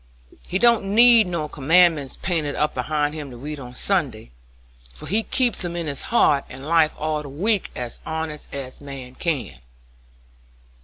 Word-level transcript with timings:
He 0.49 0.57
don't 0.57 0.85
need 0.95 1.27
no 1.27 1.47
commandments 1.47 2.17
painted 2.19 2.55
up 2.55 2.73
behind 2.73 3.13
him 3.13 3.29
to 3.29 3.37
read 3.37 3.59
on 3.59 3.75
Sunday, 3.75 4.31
for 4.95 5.05
he 5.05 5.21
keeps 5.21 5.63
'em 5.63 5.75
in 5.75 5.85
his 5.85 6.01
heart 6.09 6.43
and 6.49 6.67
life 6.67 6.95
all 6.97 7.21
the 7.21 7.29
week 7.29 7.69
as 7.75 7.99
honest 8.03 8.51
as 8.51 8.81
man 8.81 9.13
can." 9.13 9.59